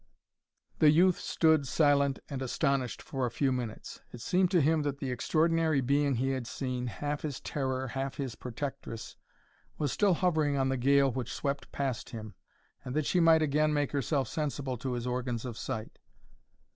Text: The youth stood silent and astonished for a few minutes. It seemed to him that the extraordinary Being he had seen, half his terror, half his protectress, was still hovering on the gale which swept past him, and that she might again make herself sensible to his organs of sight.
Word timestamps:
The 0.79 0.89
youth 0.89 1.19
stood 1.19 1.67
silent 1.67 2.17
and 2.27 2.41
astonished 2.41 3.03
for 3.03 3.27
a 3.27 3.29
few 3.29 3.51
minutes. 3.51 4.01
It 4.11 4.19
seemed 4.21 4.49
to 4.49 4.59
him 4.59 4.81
that 4.81 4.97
the 4.97 5.11
extraordinary 5.11 5.79
Being 5.79 6.15
he 6.15 6.31
had 6.31 6.47
seen, 6.47 6.87
half 6.87 7.21
his 7.21 7.39
terror, 7.39 7.89
half 7.89 8.17
his 8.17 8.33
protectress, 8.33 9.15
was 9.77 9.91
still 9.91 10.15
hovering 10.15 10.57
on 10.57 10.69
the 10.69 10.75
gale 10.77 11.11
which 11.11 11.31
swept 11.35 11.71
past 11.71 12.09
him, 12.09 12.33
and 12.83 12.95
that 12.95 13.05
she 13.05 13.19
might 13.19 13.43
again 13.43 13.73
make 13.75 13.91
herself 13.91 14.27
sensible 14.27 14.75
to 14.77 14.93
his 14.93 15.05
organs 15.05 15.45
of 15.45 15.55
sight. 15.55 15.99